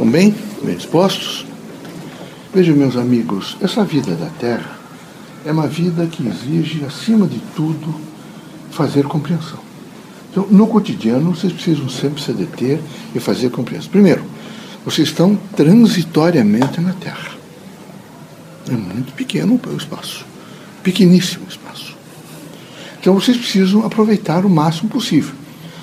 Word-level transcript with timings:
Estão 0.00 0.12
bem? 0.12 0.34
Bem 0.62 0.76
dispostos? 0.76 1.44
Vejam, 2.54 2.74
meus 2.74 2.96
amigos, 2.96 3.58
essa 3.60 3.84
vida 3.84 4.14
da 4.14 4.30
Terra 4.30 4.78
é 5.44 5.52
uma 5.52 5.66
vida 5.66 6.06
que 6.06 6.26
exige, 6.26 6.82
acima 6.86 7.26
de 7.26 7.38
tudo, 7.54 7.94
fazer 8.70 9.04
compreensão. 9.04 9.58
Então, 10.30 10.46
no 10.50 10.66
cotidiano, 10.66 11.34
vocês 11.34 11.52
precisam 11.52 11.86
sempre 11.90 12.22
se 12.22 12.32
deter 12.32 12.80
e 13.14 13.20
fazer 13.20 13.50
compreensão. 13.50 13.90
Primeiro, 13.90 14.24
vocês 14.86 15.08
estão 15.08 15.38
transitoriamente 15.54 16.80
na 16.80 16.94
Terra. 16.94 17.32
É 18.70 18.72
muito 18.72 19.12
pequeno 19.12 19.60
o 19.62 19.76
espaço, 19.76 20.24
pequeníssimo 20.82 21.44
espaço. 21.46 21.94
Então, 22.98 23.12
vocês 23.12 23.36
precisam 23.36 23.84
aproveitar 23.84 24.46
o 24.46 24.48
máximo 24.48 24.88
possível. 24.88 25.34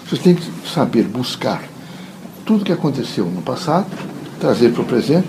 Vocês 0.10 0.20
têm 0.20 0.34
que 0.34 0.44
saber 0.74 1.04
buscar 1.04 1.77
tudo 2.48 2.64
que 2.64 2.72
aconteceu 2.72 3.26
no 3.26 3.42
passado, 3.42 3.88
trazer 4.40 4.72
para 4.72 4.82
o 4.82 4.86
presente, 4.86 5.28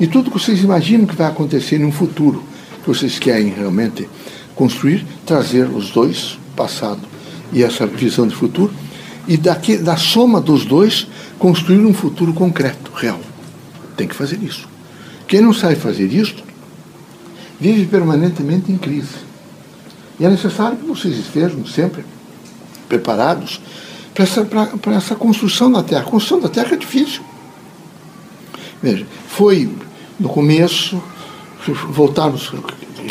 e 0.00 0.06
tudo 0.06 0.32
que 0.32 0.38
vocês 0.38 0.62
imaginam 0.64 1.06
que 1.06 1.14
vai 1.14 1.28
acontecer 1.28 1.78
no 1.78 1.92
futuro, 1.92 2.42
que 2.82 2.88
vocês 2.88 3.20
querem 3.20 3.50
realmente 3.50 4.08
construir, 4.56 5.06
trazer 5.24 5.68
os 5.68 5.90
dois, 5.90 6.36
passado 6.56 7.00
e 7.52 7.62
essa 7.62 7.86
visão 7.86 8.26
de 8.26 8.34
futuro, 8.34 8.74
e 9.28 9.36
daqui, 9.36 9.76
da 9.76 9.96
soma 9.96 10.40
dos 10.40 10.64
dois, 10.64 11.06
construir 11.38 11.86
um 11.86 11.94
futuro 11.94 12.32
concreto, 12.32 12.90
real. 12.92 13.20
Tem 13.96 14.08
que 14.08 14.14
fazer 14.14 14.42
isso. 14.42 14.68
Quem 15.28 15.40
não 15.40 15.52
sabe 15.52 15.76
fazer 15.76 16.12
isso, 16.12 16.34
vive 17.60 17.86
permanentemente 17.86 18.72
em 18.72 18.76
crise. 18.76 19.24
E 20.18 20.24
é 20.24 20.28
necessário 20.28 20.76
que 20.76 20.84
vocês 20.84 21.16
estejam 21.16 21.64
sempre 21.64 22.04
preparados 22.88 23.60
para 24.16 24.24
essa, 24.24 24.48
essa 24.96 25.14
construção 25.14 25.70
da 25.70 25.82
terra. 25.82 26.00
A 26.00 26.04
construção 26.04 26.40
da 26.40 26.48
terra 26.48 26.72
é 26.72 26.76
difícil. 26.76 27.22
Veja, 28.82 29.06
foi 29.28 29.70
no 30.18 30.30
começo, 30.30 31.02
voltarmos 31.90 32.50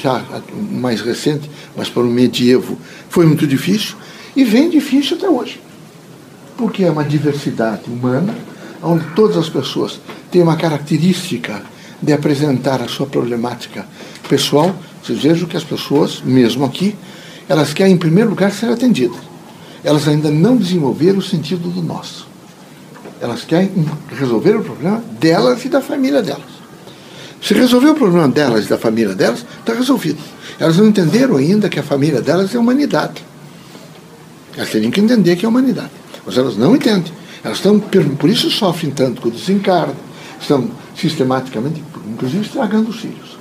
já 0.02 0.24
mais 0.72 1.02
recente, 1.02 1.50
mas 1.78 1.90
para 1.90 2.02
o 2.02 2.08
medievo, 2.08 2.78
foi 3.08 3.28
muito 3.28 3.46
difícil 3.46 3.96
e 4.36 4.44
vem 4.44 4.68
difícil 4.68 5.16
até 5.16 5.30
hoje. 5.30 5.62
Porque 6.58 6.84
é 6.84 6.90
uma 6.90 7.04
diversidade 7.04 7.84
humana, 7.88 8.34
onde 8.82 9.06
todas 9.16 9.38
as 9.38 9.48
pessoas 9.48 10.00
têm 10.32 10.42
uma 10.42 10.56
característica 10.56 11.62
de 12.02 12.14
apresentar 12.14 12.82
a 12.82 12.88
sua 12.88 13.06
problemática 13.06 13.86
pessoal. 14.28 14.76
Vocês 15.04 15.22
vejam 15.22 15.48
que 15.48 15.56
as 15.56 15.64
pessoas, 15.64 16.22
mesmo 16.24 16.66
aqui, 16.66 16.96
elas 17.48 17.74
querem, 17.74 17.94
em 17.94 17.98
primeiro 17.98 18.32
lugar, 18.32 18.52
ser 18.52 18.72
atendidas 18.72 19.35
elas 19.86 20.08
ainda 20.08 20.32
não 20.32 20.58
desenvolveram 20.58 21.20
o 21.20 21.22
sentido 21.22 21.70
do 21.70 21.82
nosso. 21.82 22.28
Elas 23.22 23.44
querem 23.44 23.72
resolver 24.18 24.58
o 24.58 24.64
problema 24.64 25.04
delas 25.20 25.64
e 25.64 25.70
da 25.70 25.80
família 25.80 26.24
delas. 26.24 26.56
Se 27.40 27.54
resolver 27.54 27.90
o 27.90 27.96
problema 27.96 28.28
delas 28.28 28.66
e 28.66 28.68
da 28.68 28.80
família 28.80 29.14
delas, 29.14 29.46
está 29.60 29.74
resolvido. 29.74 30.18
Elas 30.60 30.78
não 30.78 30.88
entenderam 30.88 31.38
ainda 31.38 31.70
que 31.70 31.80
a 31.80 31.84
família 31.84 32.20
delas 32.20 32.54
é 32.56 32.58
a 32.58 32.60
humanidade. 32.60 33.24
Elas 34.58 34.72
teriam 34.72 34.90
que 34.90 35.00
entender 35.00 35.36
que 35.36 35.46
é 35.46 35.48
a 35.48 35.50
humanidade. 35.50 35.92
Mas 36.26 36.36
elas 36.36 36.58
não 36.58 36.76
entendem. 36.76 37.14
Elas 37.44 37.58
estão, 37.58 37.80
por 37.80 38.28
isso 38.28 38.50
sofrem 38.50 38.90
tanto 38.90 39.22
com 39.22 39.28
o 39.28 39.32
desencarno, 39.32 39.96
estão 40.42 40.68
sistematicamente, 40.96 41.84
inclusive, 42.08 42.44
estragando 42.44 42.90
os 42.90 43.00
filhos. 43.00 43.38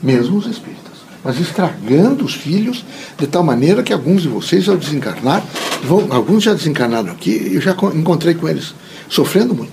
Mesmo 0.00 0.38
os 0.38 0.46
espíritos 0.46 0.89
mas 1.24 1.38
estragando 1.38 2.24
os 2.24 2.34
filhos 2.34 2.84
de 3.18 3.26
tal 3.26 3.42
maneira 3.42 3.82
que 3.82 3.92
alguns 3.92 4.22
de 4.22 4.28
vocês, 4.28 4.68
ao 4.68 4.76
desencarnar, 4.76 5.44
vão, 5.82 6.06
alguns 6.10 6.42
já 6.42 6.54
desencarnaram 6.54 7.12
aqui, 7.12 7.50
eu 7.52 7.60
já 7.60 7.72
encontrei 7.94 8.34
com 8.34 8.48
eles, 8.48 8.74
sofrendo 9.08 9.54
muito. 9.54 9.72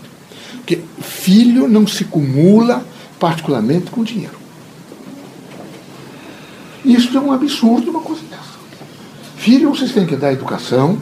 Porque 0.57 0.81
filho 0.99 1.67
não 1.67 1.87
se 1.87 2.03
acumula 2.03 2.85
particularmente 3.19 3.89
com 3.89 4.03
dinheiro. 4.03 4.35
Isso 6.83 7.17
é 7.17 7.21
um 7.21 7.31
absurdo, 7.31 7.89
uma 7.89 8.01
coisa 8.01 8.21
dessa. 8.29 8.43
Filho, 9.37 9.69
vocês 9.69 9.91
têm 9.91 10.05
que 10.05 10.15
dar 10.15 10.33
educação. 10.33 10.97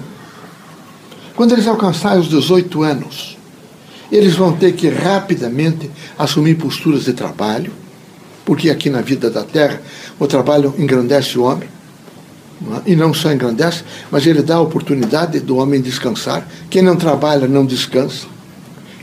Quando 1.36 1.54
eles 1.54 1.68
alcançarem 1.68 2.20
os 2.20 2.30
18 2.30 2.84
anos, 2.84 3.38
eles 4.12 4.36
vão 4.36 4.56
ter 4.56 4.74
que 4.74 4.88
rapidamente 4.90 5.90
assumir 6.18 6.56
posturas 6.56 7.06
de 7.06 7.14
trabalho 7.14 7.72
porque 8.46 8.70
aqui 8.70 8.90
na 8.90 9.02
vida 9.02 9.30
da 9.30 9.44
terra 9.44 9.82
o 10.20 10.28
trabalho 10.28 10.74
engrandece 10.78 11.38
o 11.38 11.44
homem, 11.44 11.68
é? 12.86 12.92
e 12.92 12.96
não 12.96 13.14
só 13.14 13.34
engrandece, 13.34 13.84
mas 14.10 14.26
ele 14.26 14.42
dá 14.42 14.56
a 14.56 14.62
oportunidade 14.62 15.40
do 15.40 15.58
homem 15.58 15.82
descansar. 15.82 16.48
Quem 16.70 16.82
não 16.82 16.96
trabalha 16.96 17.48
não 17.48 17.66
descansa. 17.66 18.28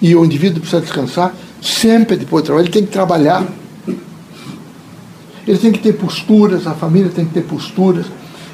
E 0.01 0.15
o 0.17 0.25
indivíduo 0.25 0.61
precisa 0.61 0.81
descansar 0.81 1.35
sempre 1.61 2.17
depois 2.17 2.43
do 2.43 2.47
trabalho, 2.47 2.67
ele 2.67 2.73
tem 2.73 2.85
que 2.85 2.93
trabalhar. 2.93 3.47
Ele 5.47 5.59
tem 5.59 5.73
que 5.73 5.81
ter 5.81 5.95
posturas, 5.95 6.67
a 6.67 6.75
família 6.75 7.11
tem 7.11 7.25
que 7.25 7.35
ter 7.35 7.43
posturas. 7.43 8.07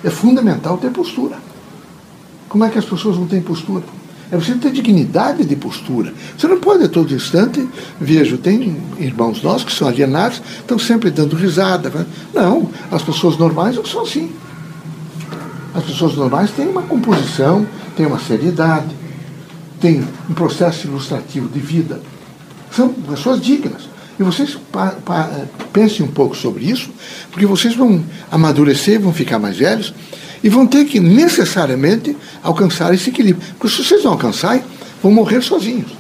É 0.03 0.11
fundamental 0.11 0.79
ter 0.79 0.91
postura. 0.91 1.37
Como 2.49 2.65
é 2.65 2.71
que 2.71 2.79
as 2.79 2.85
pessoas 2.85 3.17
não 3.17 3.27
têm 3.27 3.43
postura? 3.43 3.85
É 4.31 4.37
preciso 4.37 4.59
ter 4.59 4.71
dignidade 4.73 5.45
de 5.45 5.57
postura. 5.57 6.13
Você 6.37 6.47
não 6.47 6.61
pode 6.61 6.85
a 6.85 6.89
todo 6.89 7.15
instante, 7.15 7.67
vejo, 7.99 8.37
tem 8.37 8.77
irmãos 8.99 9.43
nossos 9.43 9.65
que 9.65 9.73
são 9.73 9.89
alienados, 9.89 10.43
estão 10.59 10.79
sempre 10.79 11.11
dando 11.11 11.35
risada. 11.35 11.89
Né? 11.89 12.07
Não, 12.35 12.71
as 12.91 13.03
pessoas 13.03 13.39
normais 13.39 13.77
não 13.77 13.87
são 13.87 14.03
assim. 14.03 14.31
As 15.75 15.85
pessoas 15.85 16.15
normais 16.15 16.51
têm 16.51 16.69
uma 16.69 16.83
composição, 16.83 17.67
têm 17.97 18.05
uma 18.05 18.19
seriedade, 18.19 18.95
têm 19.81 20.05
um 20.29 20.35
processo 20.35 20.87
ilustrativo 20.87 21.49
de 21.49 21.61
vida. 21.61 22.01
São 22.71 22.89
pessoas 22.93 23.41
dignas. 23.41 23.89
E 24.19 24.23
vocês 24.23 24.59
pensem 25.73 26.05
um 26.05 26.11
pouco 26.11 26.37
sobre 26.37 26.65
isso, 26.65 26.91
porque 27.31 27.47
vocês 27.47 27.75
vão 27.75 28.05
amadurecer, 28.31 29.01
vão 29.01 29.13
ficar 29.13 29.39
mais 29.39 29.57
velhos, 29.57 29.95
e 30.43 30.49
vão 30.49 30.67
ter 30.67 30.85
que 30.85 31.01
necessariamente 31.01 32.17
alcançar 32.43 32.93
esse 32.95 33.11
equilíbrio. 33.11 33.47
Porque 33.59 33.75
se 33.75 33.85
vocês 33.85 34.05
não 34.05 34.13
alcançarem, 34.13 34.63
vão 35.03 35.13
morrer 35.13 35.43
sozinhos. 35.43 35.93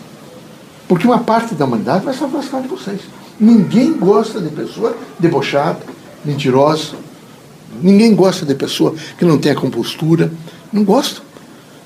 Porque 0.86 1.06
uma 1.06 1.18
parte 1.18 1.54
da 1.54 1.64
humanidade 1.64 2.04
vai 2.04 2.14
se 2.14 2.24
afastar 2.24 2.62
de 2.62 2.68
vocês. 2.68 3.00
Ninguém 3.38 3.92
gosta 3.92 4.40
de 4.40 4.48
pessoa 4.50 4.96
debochada, 5.18 5.80
mentirosa. 6.24 6.96
Ninguém 7.82 8.14
gosta 8.14 8.46
de 8.46 8.54
pessoa 8.54 8.94
que 9.18 9.24
não 9.24 9.38
tenha 9.38 9.54
compostura. 9.54 10.32
Não 10.72 10.82
gosta. 10.82 11.20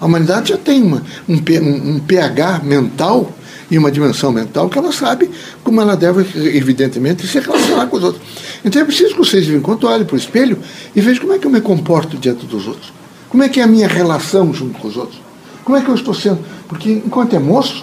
A 0.01 0.07
humanidade 0.07 0.51
já 0.51 0.57
tem 0.57 0.83
uma, 0.83 1.03
um, 1.29 1.35
um, 1.35 1.97
um 1.97 2.01
pH 2.01 2.61
mental 2.65 3.31
e 3.73 3.79
uma 3.79 3.91
dimensão 3.91 4.31
mental 4.31 4.69
que 4.69 4.77
ela 4.77 4.93
sabe 4.93 5.31
como 5.65 5.81
ela 5.81 5.97
deve, 5.97 6.27
evidentemente, 6.55 7.27
se 7.27 7.41
relacionar 7.41 7.87
com 7.87 7.97
os 7.97 8.05
outros. 8.05 8.23
Então 8.63 8.83
é 8.83 8.85
preciso 8.85 9.13
que 9.15 9.19
vocês, 9.19 9.49
quando, 9.63 9.87
olhem 9.89 10.05
para 10.05 10.15
o 10.15 10.19
espelho 10.19 10.59
e 10.95 11.01
vejam 11.01 11.23
como 11.23 11.33
é 11.33 11.39
que 11.39 11.47
eu 11.47 11.51
me 11.51 11.63
comporto 11.63 12.19
diante 12.19 12.45
dos 12.45 12.69
outros. 12.69 12.93
Como 13.31 13.43
é 13.43 13.49
que 13.49 13.61
é 13.61 13.63
a 13.63 13.67
minha 13.67 13.89
relação 13.89 14.53
junto 14.53 14.79
com 14.79 14.89
os 14.89 14.97
outros. 14.99 15.19
Como 15.65 15.79
é 15.79 15.81
que 15.81 15.89
eu 15.89 15.95
estou 15.95 16.13
sendo. 16.13 16.41
Porque 16.69 16.93
enquanto 16.93 17.35
é 17.35 17.39
moço, 17.39 17.83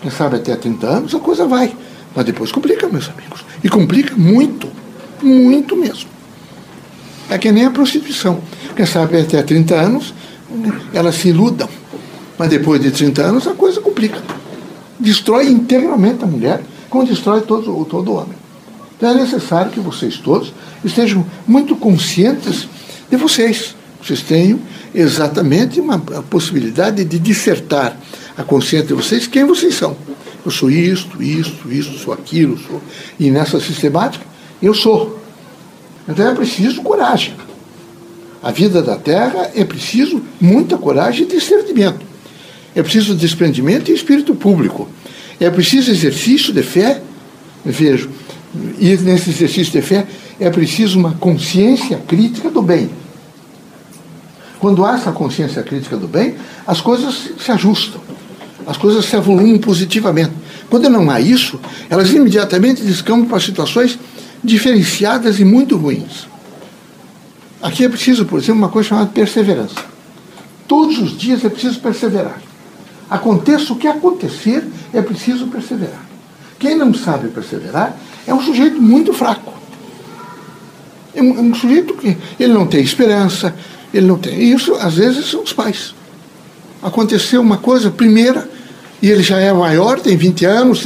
quem 0.00 0.10
sabe 0.10 0.36
até 0.36 0.56
30 0.56 0.86
anos, 0.86 1.14
a 1.14 1.18
coisa 1.18 1.46
vai. 1.46 1.76
Mas 2.14 2.24
depois 2.24 2.50
complica, 2.50 2.88
meus 2.88 3.10
amigos. 3.10 3.44
E 3.62 3.68
complica 3.68 4.16
muito. 4.16 4.66
Muito 5.22 5.76
mesmo. 5.76 6.08
É 7.28 7.36
que 7.36 7.52
nem 7.52 7.66
a 7.66 7.70
prostituição. 7.70 8.40
Quem 8.74 8.86
sabe 8.86 9.20
até 9.20 9.42
30 9.42 9.74
anos, 9.74 10.14
elas 10.94 11.16
se 11.16 11.28
iludam. 11.28 11.68
Mas 12.38 12.48
depois 12.48 12.80
de 12.80 12.90
30 12.90 13.22
anos, 13.22 13.46
a 13.46 13.52
coisa 13.52 13.78
complica 13.82 14.22
destrói 14.98 15.48
integralmente 15.48 16.24
a 16.24 16.26
mulher, 16.26 16.62
como 16.88 17.04
destrói 17.04 17.42
todo, 17.42 17.84
todo 17.84 18.12
homem. 18.12 18.36
Então 18.96 19.10
é 19.10 19.14
necessário 19.14 19.70
que 19.70 19.80
vocês 19.80 20.16
todos 20.16 20.52
estejam 20.84 21.24
muito 21.46 21.76
conscientes 21.76 22.68
de 23.10 23.16
vocês. 23.16 23.74
Vocês 24.02 24.22
tenham 24.22 24.58
exatamente 24.94 25.80
uma 25.80 25.98
possibilidade 25.98 27.04
de 27.04 27.18
dissertar 27.18 27.96
a 28.36 28.42
consciência 28.42 28.88
de 28.88 28.94
vocês 28.94 29.26
quem 29.26 29.44
vocês 29.44 29.74
são. 29.74 29.96
Eu 30.44 30.50
sou 30.50 30.70
isto, 30.70 31.22
isto, 31.22 31.70
isto, 31.70 31.98
sou 31.98 32.14
aquilo, 32.14 32.56
sou. 32.56 32.80
E 33.18 33.30
nessa 33.30 33.58
sistemática, 33.58 34.24
eu 34.62 34.72
sou. 34.72 35.18
Então 36.08 36.26
é 36.28 36.34
preciso 36.34 36.82
coragem. 36.82 37.34
A 38.42 38.52
vida 38.52 38.80
da 38.80 38.96
Terra 38.96 39.50
é 39.56 39.64
preciso 39.64 40.22
muita 40.40 40.78
coragem 40.78 41.26
e 41.26 41.28
discernimento. 41.28 42.05
É 42.76 42.82
preciso 42.82 43.14
desprendimento 43.14 43.90
e 43.90 43.94
espírito 43.94 44.34
público. 44.34 44.86
É 45.40 45.50
preciso 45.50 45.90
exercício 45.90 46.52
de 46.52 46.62
fé. 46.62 47.00
Vejo, 47.64 48.10
e 48.78 48.94
nesse 48.98 49.30
exercício 49.30 49.72
de 49.72 49.80
fé 49.80 50.06
é 50.38 50.50
preciso 50.50 50.98
uma 50.98 51.12
consciência 51.14 51.96
crítica 52.06 52.50
do 52.50 52.60
bem. 52.60 52.90
Quando 54.60 54.84
há 54.84 54.94
essa 54.94 55.10
consciência 55.10 55.62
crítica 55.62 55.96
do 55.96 56.06
bem, 56.06 56.34
as 56.66 56.80
coisas 56.80 57.30
se 57.38 57.50
ajustam, 57.50 58.00
as 58.66 58.76
coisas 58.76 59.06
se 59.06 59.16
evoluem 59.16 59.58
positivamente. 59.58 60.32
Quando 60.68 60.90
não 60.90 61.10
há 61.10 61.18
isso, 61.18 61.58
elas 61.88 62.10
imediatamente 62.10 62.82
descambam 62.82 63.26
para 63.26 63.40
situações 63.40 63.98
diferenciadas 64.44 65.40
e 65.40 65.44
muito 65.44 65.76
ruins. 65.76 66.28
Aqui 67.62 67.84
é 67.84 67.88
preciso, 67.88 68.26
por 68.26 68.38
exemplo, 68.38 68.60
uma 68.60 68.68
coisa 68.68 68.90
chamada 68.90 69.10
perseverança. 69.10 69.76
Todos 70.68 70.98
os 70.98 71.16
dias 71.16 71.42
é 71.44 71.48
preciso 71.48 71.80
perseverar. 71.80 72.45
Aconteça 73.08 73.72
o 73.72 73.76
que 73.76 73.86
acontecer, 73.86 74.66
é 74.92 75.00
preciso 75.00 75.46
perseverar. 75.46 76.04
Quem 76.58 76.76
não 76.76 76.92
sabe 76.92 77.28
perseverar 77.28 77.96
é 78.26 78.34
um 78.34 78.40
sujeito 78.40 78.80
muito 78.80 79.12
fraco. 79.12 79.52
É 81.14 81.22
um, 81.22 81.48
um 81.48 81.54
sujeito 81.54 81.94
que 81.94 82.16
ele 82.38 82.52
não 82.52 82.66
tem 82.66 82.82
esperança, 82.82 83.54
ele 83.92 84.06
não 84.06 84.18
tem. 84.18 84.38
Isso, 84.52 84.74
às 84.74 84.94
vezes, 84.94 85.30
são 85.30 85.42
os 85.42 85.52
pais. 85.52 85.94
Aconteceu 86.82 87.40
uma 87.40 87.58
coisa, 87.58 87.90
primeira, 87.90 88.48
e 89.00 89.10
ele 89.10 89.22
já 89.22 89.38
é 89.38 89.52
maior, 89.52 90.00
tem 90.00 90.16
20 90.16 90.44
anos, 90.44 90.84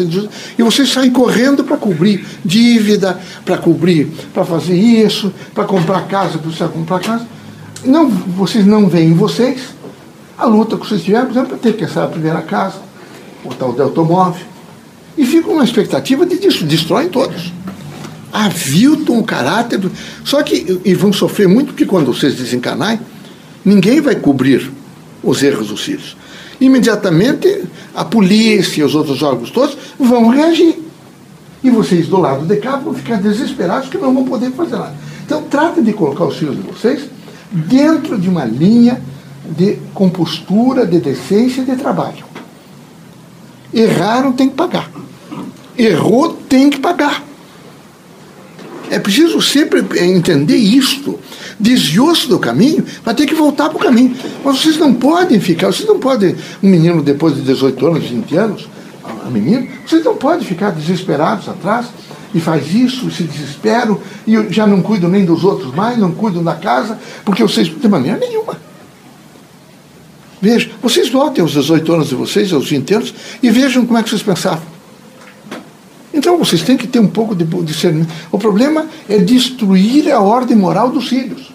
e 0.59 0.63
vocês 0.63 0.93
saem 0.93 1.11
correndo 1.11 1.65
para 1.65 1.77
cobrir 1.77 2.27
dívida, 2.45 3.19
para 3.45 3.57
cobrir, 3.57 4.11
para 4.35 4.45
fazer 4.45 4.75
isso, 4.75 5.33
para 5.55 5.65
comprar 5.65 6.07
casa, 6.07 6.39
para 6.39 6.69
comprar 6.69 7.01
casa. 7.01 7.27
Não, 7.85 8.09
vocês 8.09 8.67
não 8.67 8.89
veem 8.89 9.15
vocês 9.15 9.61
a 10.41 10.47
luta 10.47 10.79
que 10.79 10.89
vocês 10.89 11.03
tiveram, 11.03 11.27
por 11.27 11.33
exemplo, 11.33 11.49
para 11.51 11.59
ter 11.59 11.77
que 11.77 11.85
essa 11.85 12.07
primeira 12.07 12.41
casa, 12.41 12.77
o 13.45 13.55
tal 13.55 13.75
de 13.75 13.83
automóvel. 13.83 14.47
E 15.17 15.27
ficam 15.27 15.53
uma 15.53 15.65
expectativa 15.65 16.25
de 16.25 16.39
destroem 16.39 17.11
todos. 17.11 17.53
Aviltam 18.33 19.19
o 19.19 19.25
caráter. 19.25 19.79
Do... 19.79 19.93
Só 20.25 20.43
que 20.43 20.81
e 20.83 20.95
vão 20.95 21.13
sofrer 21.13 21.47
muito, 21.47 21.69
porque 21.69 21.85
quando 21.85 22.07
vocês 22.07 22.37
desencanarem, 22.37 23.01
ninguém 23.63 24.01
vai 24.01 24.15
cobrir 24.15 24.71
os 25.23 25.43
erros 25.43 25.69
dos 25.69 25.83
filhos. 25.83 26.17
Imediatamente 26.59 27.65
a 27.95 28.05
polícia 28.05 28.81
e 28.81 28.85
os 28.85 28.95
outros 28.95 29.23
órgãos 29.23 29.51
todos 29.51 29.77
vão 29.99 30.29
reagir. 30.29 30.79
E 31.63 31.69
vocês 31.69 32.07
do 32.07 32.19
lado 32.19 32.47
de 32.47 32.57
cá 32.57 32.77
vão 32.77 32.95
ficar 32.95 33.21
desesperados 33.21 33.91
que 33.91 33.99
não 33.99 34.15
vão 34.15 34.25
poder 34.25 34.51
fazer 34.53 34.77
nada. 34.77 34.95
Então 35.27 35.43
tratem 35.43 35.85
de 35.85 35.93
colocar 35.93 36.25
os 36.25 36.37
filhos 36.39 36.57
de 36.57 36.63
vocês 36.63 37.03
dentro 37.53 38.19
de 38.19 38.29
uma 38.29 38.47
linha 38.47 39.03
de 39.45 39.79
compostura, 39.95 40.87
de 40.87 40.99
decência 40.99 41.63
e 41.63 41.65
de 41.65 41.77
trabalho. 41.77 42.25
Erraram, 43.73 44.33
tem 44.33 44.49
que 44.49 44.57
pagar. 44.57 44.91
Errou, 45.79 46.35
tem 46.49 46.71
que 46.71 46.81
pagar. 46.81 47.23
É 48.91 48.99
preciso 48.99 49.41
sempre 49.41 49.85
entender 50.01 50.57
isto. 50.57 51.19
Desviou-se 51.59 52.27
do 52.27 52.39
caminho, 52.39 52.85
vai 53.05 53.15
ter 53.15 53.27
que 53.27 53.35
voltar 53.35 53.69
para 53.69 53.79
o 53.79 53.81
caminho. 53.81 54.17
Mas 54.45 54.61
vocês 54.61 54.77
não 54.77 54.93
podem 54.95 55.39
ficar, 55.39 55.69
vocês 55.69 55.89
não 55.89 56.01
podem, 56.01 56.35
um 56.63 56.69
menino 56.69 57.03
depois 57.03 57.35
de 57.37 57.43
18 57.43 57.87
anos, 57.87 58.05
20 58.05 58.37
anos, 58.37 58.69
a 59.25 59.31
menina, 59.31 59.67
vocês 59.87 60.05
não 60.05 60.17
podem 60.17 60.45
ficar 60.45 60.71
desesperados 60.71 61.49
atrás 61.49 61.87
e 62.35 62.41
faz 62.41 62.75
isso, 62.75 63.11
se 63.11 63.25
desesperam, 63.25 64.01
e 64.27 64.35
já 64.51 64.67
não 64.67 64.83
cuidam 64.83 65.11
nem 65.11 65.25
dos 65.25 65.45
outros 65.45 65.75
mais, 65.75 65.99
não 65.99 66.13
cuidam 66.13 66.43
da 66.43 66.55
casa, 66.55 66.99
porque 67.25 67.43
vocês, 67.43 67.69
de 67.69 67.89
maneira 67.89 68.19
nenhuma. 68.19 68.70
Veja, 70.41 70.71
vocês 70.81 71.09
voltem 71.11 71.43
aos 71.43 71.53
18 71.53 71.93
anos 71.93 72.09
de 72.09 72.15
vocês, 72.15 72.53
aos 72.53 72.69
20 72.69 72.95
anos, 72.95 73.15
e 73.43 73.51
vejam 73.51 73.85
como 73.85 73.99
é 73.99 74.03
que 74.03 74.09
vocês 74.09 74.23
pensavam. 74.23 74.63
Então 76.13 76.39
vocês 76.39 76.63
têm 76.63 76.77
que 76.77 76.87
ter 76.87 76.99
um 76.99 77.07
pouco 77.07 77.35
de 77.35 77.45
discernimento. 77.65 78.13
O 78.33 78.39
problema 78.39 78.87
é 79.09 79.19
destruir 79.19 80.11
a 80.11 80.21
ordem 80.21 80.57
moral 80.57 80.91
dos 80.91 81.09
filhos. 81.09 81.53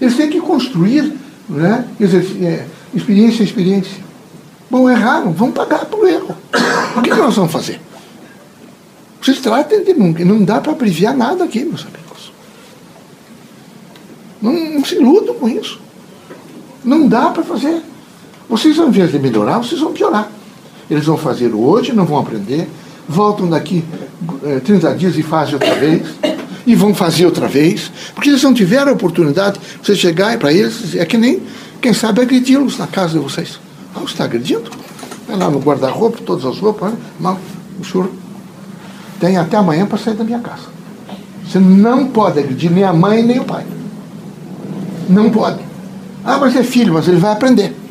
Eles 0.00 0.16
têm 0.16 0.30
que 0.30 0.40
construir 0.40 1.12
né, 1.48 1.86
é, 2.00 2.66
experiência 2.94 3.42
em 3.42 3.46
experiência. 3.46 4.04
Bom, 4.70 4.90
erraram, 4.90 5.32
vão 5.32 5.52
pagar 5.52 5.84
pelo 5.84 6.06
erro. 6.06 6.34
O 6.96 7.02
que 7.02 7.10
nós 7.10 7.36
vamos 7.36 7.52
fazer? 7.52 7.80
Vocês 9.20 9.40
tratem 9.40 9.84
de 9.84 9.94
nunca. 9.94 10.24
Não 10.24 10.42
dá 10.42 10.60
para 10.60 10.72
abreviar 10.72 11.16
nada 11.16 11.44
aqui, 11.44 11.64
meus 11.64 11.82
amigos. 11.82 12.32
Não, 14.42 14.52
não 14.52 14.84
se 14.84 14.96
iludam 14.96 15.34
com 15.34 15.48
isso. 15.48 15.80
Não 16.84 17.06
dá 17.06 17.30
para 17.30 17.42
fazer. 17.42 17.82
Vocês, 18.48 18.78
ao 18.78 18.88
invés 18.88 19.10
de 19.10 19.18
melhorar, 19.18 19.58
vocês 19.58 19.80
vão 19.80 19.92
piorar. 19.92 20.30
Eles 20.90 21.06
vão 21.06 21.16
fazer 21.16 21.52
hoje, 21.52 21.92
não 21.92 22.04
vão 22.04 22.18
aprender, 22.18 22.68
voltam 23.08 23.48
daqui 23.48 23.84
é, 24.44 24.60
30 24.60 24.94
dias 24.94 25.16
e 25.16 25.22
fazem 25.22 25.54
outra 25.54 25.74
vez, 25.74 26.02
e 26.66 26.74
vão 26.74 26.94
fazer 26.94 27.26
outra 27.26 27.46
vez, 27.48 27.90
porque 28.14 28.30
eles 28.30 28.42
não 28.42 28.54
tiveram 28.54 28.92
a 28.92 28.94
oportunidade 28.94 29.58
de 29.58 29.86
você 29.86 29.94
chegar 29.94 30.36
para 30.38 30.52
eles, 30.52 30.94
é 30.94 31.04
que 31.04 31.16
nem, 31.16 31.42
quem 31.80 31.92
sabe, 31.92 32.20
agredi-los 32.20 32.78
na 32.78 32.86
casa 32.86 33.18
de 33.18 33.18
vocês. 33.18 33.58
Ah, 33.94 34.00
você 34.00 34.12
está 34.12 34.24
agredindo? 34.24 34.70
Vai 35.26 35.36
lá 35.36 35.50
no 35.50 35.58
guarda-roupa, 35.58 36.18
todas 36.24 36.44
as 36.44 36.58
roupas, 36.58 36.92
né? 36.92 36.98
mal, 37.18 37.38
o 37.80 37.84
senhor 37.84 38.10
tem 39.20 39.36
até 39.36 39.56
amanhã 39.56 39.86
para 39.86 39.98
sair 39.98 40.14
da 40.14 40.24
minha 40.24 40.40
casa. 40.40 40.74
Você 41.46 41.58
não 41.58 42.06
pode 42.06 42.38
agredir 42.38 42.70
nem 42.70 42.84
a 42.84 42.92
mãe 42.92 43.22
nem 43.22 43.38
o 43.38 43.44
pai. 43.44 43.64
Não 45.08 45.30
pode. 45.30 45.60
Ah, 46.24 46.38
mas 46.38 46.56
é 46.56 46.62
filho, 46.62 46.94
mas 46.94 47.06
ele 47.06 47.18
vai 47.18 47.32
aprender. 47.32 47.83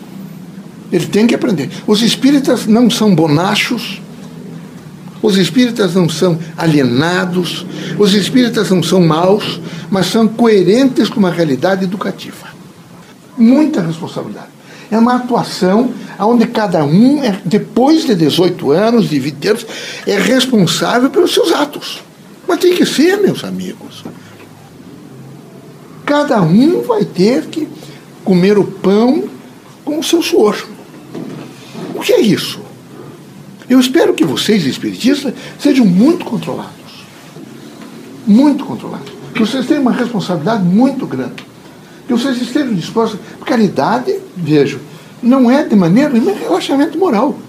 Ele 0.93 1.07
tem 1.07 1.25
que 1.25 1.33
aprender. 1.33 1.71
Os 1.87 2.03
espíritas 2.03 2.67
não 2.67 2.87
são 2.87 3.15
bonachos, 3.15 3.99
os 5.23 5.37
espíritas 5.37 5.95
não 5.95 6.07
são 6.07 6.37
alienados, 6.55 7.65
os 7.97 8.13
espíritas 8.13 8.69
não 8.69 8.83
são 8.83 9.01
maus, 9.01 9.59
mas 9.89 10.05
são 10.05 10.27
coerentes 10.27 11.09
com 11.09 11.19
uma 11.19 11.31
realidade 11.31 11.85
educativa. 11.85 12.47
Muita 13.35 13.81
responsabilidade. 13.81 14.49
É 14.91 14.97
uma 14.97 15.15
atuação 15.15 15.91
onde 16.19 16.45
cada 16.45 16.83
um, 16.85 17.23
é, 17.23 17.41
depois 17.43 18.05
de 18.05 18.13
18 18.13 18.71
anos, 18.71 19.09
de 19.09 19.17
20 19.17 19.47
anos, 19.47 19.65
é 20.05 20.19
responsável 20.19 21.09
pelos 21.09 21.33
seus 21.33 21.51
atos. 21.51 22.03
Mas 22.47 22.59
tem 22.59 22.75
que 22.75 22.85
ser, 22.85 23.17
meus 23.17 23.43
amigos. 23.43 24.03
Cada 26.05 26.39
um 26.41 26.83
vai 26.83 27.03
ter 27.03 27.45
que 27.45 27.67
comer 28.23 28.59
o 28.59 28.65
pão 28.65 29.23
com 29.83 29.97
o 29.97 30.03
seu 30.03 30.21
suor. 30.21 30.72
Que 32.03 32.13
é 32.13 32.21
isso? 32.21 32.59
Eu 33.69 33.79
espero 33.79 34.13
que 34.13 34.25
vocês, 34.25 34.65
espiritistas, 34.65 35.33
sejam 35.57 35.85
muito 35.85 36.25
controlados. 36.25 36.73
Muito 38.27 38.65
controlados. 38.65 39.09
Que 39.33 39.39
vocês 39.39 39.65
tenham 39.65 39.81
uma 39.81 39.93
responsabilidade 39.93 40.63
muito 40.63 41.07
grande. 41.07 41.45
Que 42.05 42.13
vocês 42.13 42.41
estejam 42.41 42.73
dispostos. 42.73 43.19
Caridade, 43.45 44.13
vejo, 44.35 44.81
não 45.21 45.49
é 45.49 45.63
de 45.63 45.75
maneira 45.77 46.09
nenhuma 46.09 46.33
relaxamento 46.33 46.97
moral. 46.97 47.39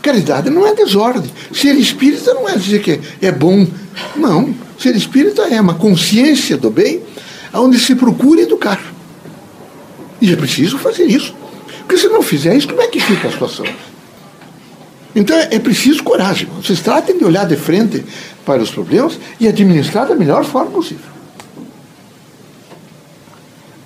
Caridade 0.00 0.48
não 0.48 0.64
é 0.64 0.72
desordem. 0.72 1.30
Ser 1.52 1.74
espírita 1.74 2.32
não 2.34 2.48
é 2.48 2.56
dizer 2.56 2.80
que 2.82 3.00
é 3.20 3.32
bom. 3.32 3.66
Não. 4.14 4.54
Ser 4.78 4.94
espírita 4.94 5.42
é 5.42 5.60
uma 5.60 5.74
consciência 5.74 6.56
do 6.56 6.70
bem 6.70 7.02
onde 7.52 7.80
se 7.80 7.96
procura 7.96 8.42
educar. 8.42 8.80
E 10.20 10.32
é 10.32 10.36
preciso 10.36 10.78
fazer 10.78 11.04
isso. 11.04 11.34
Porque 11.84 11.98
se 11.98 12.08
não 12.08 12.22
fizer 12.22 12.56
isso, 12.56 12.66
como 12.66 12.80
é 12.80 12.88
que 12.88 12.98
fica 12.98 13.28
a 13.28 13.30
situação? 13.30 13.66
Então 15.14 15.36
é 15.36 15.58
preciso 15.58 16.02
coragem. 16.02 16.48
Vocês 16.56 16.80
tratem 16.80 17.16
de 17.16 17.24
olhar 17.24 17.46
de 17.46 17.56
frente 17.56 18.04
para 18.44 18.62
os 18.62 18.70
problemas 18.70 19.18
e 19.38 19.46
administrar 19.46 20.08
da 20.08 20.14
melhor 20.14 20.44
forma 20.44 20.70
possível. 20.70 21.14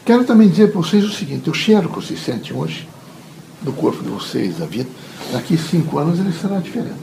Quero 0.06 0.25
também 0.25 0.49
dizer 0.49 0.68
para 0.68 0.80
vocês 0.80 1.04
o 1.04 1.12
seguinte: 1.12 1.50
o 1.50 1.54
cheiro 1.54 1.88
que 1.88 1.96
vocês 1.96 2.25
sentem 2.25 2.56
hoje, 2.56 2.88
do 3.61 3.73
corpo 3.73 4.02
de 4.02 4.08
vocês, 4.08 4.56
da 4.56 4.64
vida, 4.64 4.88
daqui 5.32 5.58
cinco 5.58 5.99
anos 5.99 6.18
ele 6.18 6.32
será 6.32 6.58
diferente. 6.58 6.96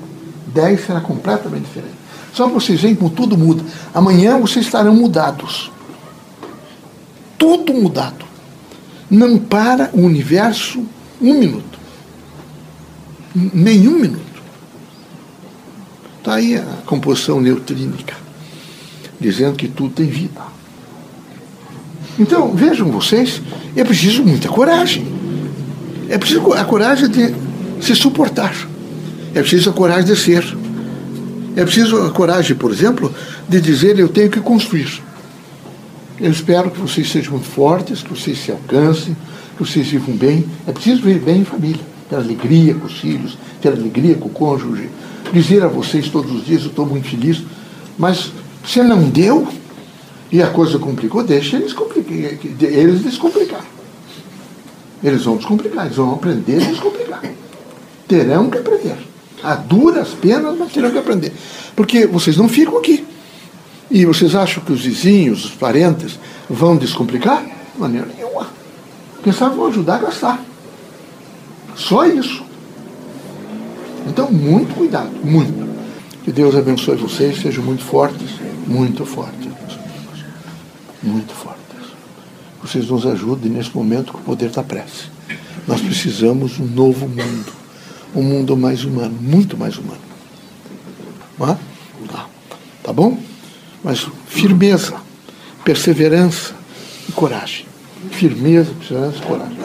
Dez 0.47 0.85
será 0.85 1.01
completamente 1.01 1.65
diferente. 1.65 1.93
Só 2.33 2.45
para 2.45 2.55
vocês 2.55 2.81
verem 2.81 2.95
como 2.95 3.11
tudo 3.11 3.37
muda. 3.37 3.63
Amanhã 3.93 4.39
vocês 4.39 4.65
estarão 4.65 4.95
mudados. 4.95 5.71
Tudo 7.37 7.73
mudado. 7.73 8.24
Não 9.09 9.37
para 9.37 9.89
o 9.93 10.01
universo 10.01 10.83
um 11.21 11.33
minuto. 11.39 11.79
Nenhum 13.33 13.99
minuto. 13.99 14.25
Está 16.19 16.35
aí 16.35 16.57
a 16.57 16.63
composição 16.85 17.39
neutrínica, 17.39 18.15
dizendo 19.19 19.55
que 19.55 19.67
tudo 19.67 19.93
tem 19.93 20.07
vida. 20.07 20.41
Então, 22.17 22.53
vejam 22.55 22.89
vocês, 22.89 23.41
é 23.75 23.83
preciso 23.83 24.23
muita 24.23 24.47
coragem. 24.47 25.05
É 26.09 26.17
preciso 26.17 26.53
a 26.53 26.63
coragem 26.63 27.09
de 27.09 27.35
se 27.81 27.95
suportar. 27.95 28.55
É 29.33 29.41
preciso 29.41 29.69
a 29.69 29.73
coragem 29.73 30.05
de 30.05 30.15
ser. 30.15 30.57
É 31.55 31.63
preciso 31.63 32.01
a 32.03 32.11
coragem, 32.11 32.55
por 32.55 32.71
exemplo, 32.71 33.13
de 33.47 33.59
dizer 33.59 33.99
eu 33.99 34.09
tenho 34.09 34.29
que 34.29 34.39
construir. 34.39 35.01
Eu 36.19 36.31
espero 36.31 36.71
que 36.71 36.79
vocês 36.79 37.11
sejam 37.11 37.33
muito 37.33 37.47
fortes, 37.47 38.01
que 38.01 38.09
vocês 38.09 38.37
se 38.37 38.51
alcancem, 38.51 39.15
que 39.57 39.63
vocês 39.63 39.87
vivam 39.87 40.15
bem. 40.15 40.45
É 40.65 40.71
preciso 40.71 41.01
viver 41.01 41.19
bem 41.19 41.41
em 41.41 41.45
família, 41.45 41.81
ter 42.09 42.15
alegria 42.15 42.73
com 42.73 42.85
os 42.85 42.99
filhos, 42.99 43.37
ter 43.61 43.69
alegria 43.69 44.15
com 44.15 44.27
o 44.27 44.31
cônjuge. 44.31 44.89
Dizer 45.33 45.63
a 45.63 45.67
vocês 45.67 46.07
todos 46.07 46.31
os 46.31 46.45
dias, 46.45 46.61
eu 46.61 46.69
estou 46.69 46.85
muito 46.85 47.09
feliz, 47.09 47.43
mas 47.97 48.31
se 48.65 48.81
não 48.81 49.09
deu 49.09 49.47
e 50.31 50.41
a 50.41 50.47
coisa 50.47 50.79
complicou, 50.79 51.23
deixa 51.23 51.57
eles, 51.57 51.75
eles 52.61 53.03
descomplicar. 53.03 53.65
Eles 55.03 55.23
vão 55.23 55.35
descomplicar, 55.35 55.85
eles 55.85 55.97
vão 55.97 56.13
aprender 56.13 56.63
a 56.63 56.67
descomplicar. 56.67 57.23
Terão 58.07 58.49
que 58.49 58.57
aprender. 58.57 58.97
A 59.43 59.55
duras 59.55 60.09
penas, 60.09 60.55
mas 60.57 60.71
terão 60.71 60.91
que 60.91 60.97
aprender. 60.97 61.33
Porque 61.75 62.07
vocês 62.07 62.37
não 62.37 62.47
ficam 62.47 62.77
aqui. 62.77 63.05
E 63.95 64.05
vocês 64.05 64.35
acham 64.35 64.61
que 64.61 64.73
os 64.73 64.81
vizinhos, 64.81 65.45
os 65.45 65.51
parentes, 65.51 66.19
vão 66.49 66.75
descomplicar? 66.75 67.41
De 67.45 67.79
maneira 67.79 68.05
nenhuma. 68.05 68.45
Quem 69.23 69.31
sabe 69.31 69.55
vão 69.55 69.67
ajudar 69.67 69.95
a 69.95 69.99
gastar. 69.99 70.43
Só 71.77 72.05
isso. 72.05 72.43
Então, 74.05 74.29
muito 74.29 74.75
cuidado, 74.75 75.11
muito. 75.23 75.53
Que 76.25 76.31
Deus 76.33 76.57
abençoe 76.57 76.97
vocês, 76.97 77.41
sejam 77.41 77.63
muito 77.63 77.85
fortes, 77.85 78.31
muito 78.67 79.05
fortes. 79.05 79.47
Muito 81.01 81.33
fortes. 81.33 81.63
Vocês 82.61 82.89
nos 82.89 83.05
ajudem 83.05 83.49
nesse 83.49 83.73
momento 83.73 84.11
com 84.11 84.19
o 84.19 84.23
poder 84.23 84.49
da 84.49 84.61
prece. 84.61 85.05
Nós 85.65 85.79
precisamos 85.79 86.55
de 86.55 86.63
um 86.63 86.67
novo 86.67 87.07
mundo. 87.07 87.53
Um 88.13 88.23
mundo 88.23 88.57
mais 88.57 88.83
humano, 88.83 89.17
muito 89.21 89.57
mais 89.57 89.77
humano. 89.77 90.01
Tá? 91.37 91.57
tá 92.83 92.91
bom? 92.91 93.17
Mas 93.85 94.07
firmeza, 94.27 94.95
perseverança 95.63 96.55
e 97.07 97.11
coragem. 97.11 97.67
Firmeza, 98.09 98.71
perseverança 98.79 99.17
e 99.19 99.21
coragem. 99.21 99.57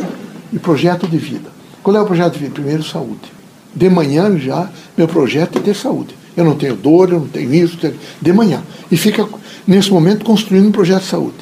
E 0.52 0.58
projeto 0.58 1.08
de 1.08 1.16
vida. 1.16 1.50
Qual 1.82 1.96
é 1.96 2.00
o 2.02 2.04
projeto 2.04 2.34
de 2.34 2.40
vida? 2.40 2.52
Primeiro, 2.52 2.84
saúde. 2.84 3.32
De 3.74 3.88
manhã 3.88 4.38
já, 4.38 4.68
meu 4.94 5.08
projeto 5.08 5.58
é 5.58 5.62
ter 5.62 5.74
saúde. 5.74 6.14
Eu 6.36 6.44
não 6.44 6.54
tenho 6.54 6.76
dor, 6.76 7.10
eu 7.10 7.20
não 7.20 7.28
tenho 7.28 7.54
isso, 7.54 7.78
tenho... 7.78 7.94
de 8.20 8.32
manhã. 8.32 8.62
E 8.90 8.96
fica, 8.96 9.26
nesse 9.66 9.90
momento, 9.90 10.22
construindo 10.22 10.68
um 10.68 10.72
projeto 10.72 11.00
de 11.00 11.08
saúde. 11.08 11.36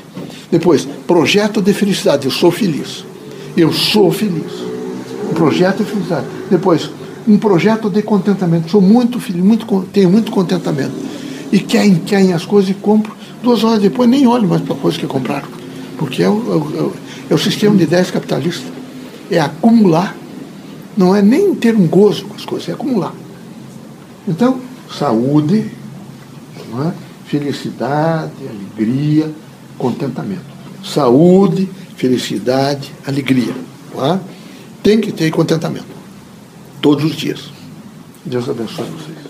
Depois, 0.49 0.87
projeto 1.05 1.61
de 1.61 1.75
felicidade. 1.75 2.27
Eu 2.27 2.31
sou 2.31 2.53
feliz. 2.53 3.05
Eu 3.57 3.73
sou 3.73 4.13
feliz. 4.13 4.53
Um 5.29 5.35
projeto 5.35 5.79
de 5.79 5.91
felicidade. 5.91 6.27
Depois, 6.49 6.89
um 7.27 7.39
projeto 7.39 7.91
de 7.91 8.03
contentamento. 8.03 8.71
Sou 8.71 8.81
muito 8.81 9.19
feliz, 9.19 9.43
muito, 9.43 9.89
tenho 9.93 10.09
muito 10.09 10.31
contentamento. 10.31 10.95
E 11.53 11.59
querem, 11.59 11.97
querem 11.97 12.33
as 12.33 12.45
coisas 12.45 12.71
e 12.71 12.75
compro. 12.75 13.17
Duas 13.43 13.65
horas 13.65 13.81
depois 13.81 14.09
nem 14.09 14.27
olho 14.27 14.49
mais 14.49 14.63
para 14.63 14.75
a 14.75 14.79
coisa 14.79 14.99
que 14.99 15.07
compraram. 15.07 15.49
Porque 15.97 16.23
é 16.23 16.29
o, 16.29 16.33
é, 16.33 16.83
o, 16.83 16.93
é 17.31 17.35
o 17.35 17.39
sistema 17.39 17.77
de 17.77 17.85
ideias 17.85 18.11
capitalista. 18.11 18.71
É 19.31 19.41
acumular. 19.41 20.17
Não 20.97 21.15
é 21.15 21.23
nem 21.23 21.55
ter 21.55 21.75
um 21.77 21.87
gozo 21.87 22.25
com 22.25 22.35
as 22.35 22.45
coisas, 22.45 22.69
é 22.69 22.73
acumular. 22.73 23.15
Então, 24.27 24.61
saúde, 24.91 25.71
é? 26.59 26.93
felicidade, 27.25 28.33
alegria, 28.49 29.33
contentamento. 29.79 30.43
Saúde, 30.85 31.69
felicidade, 31.97 32.93
alegria. 33.07 33.55
É? 33.95 34.19
Tem 34.83 35.01
que 35.01 35.13
ter 35.13 35.31
contentamento. 35.31 35.87
Todos 36.81 37.05
os 37.05 37.17
dias. 37.17 37.51
Deus 38.25 38.49
abençoe 38.49 38.87
vocês. 38.87 39.28